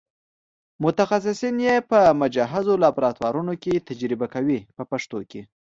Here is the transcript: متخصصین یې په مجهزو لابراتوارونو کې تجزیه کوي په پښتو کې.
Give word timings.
متخصصین 0.83 1.55
یې 1.67 1.75
په 1.89 1.99
مجهزو 2.21 2.73
لابراتوارونو 2.83 3.53
کې 3.63 3.83
تجزیه 3.87 4.27
کوي 4.35 4.59
په 4.75 4.83
پښتو 4.91 5.19
کې. 5.29 5.41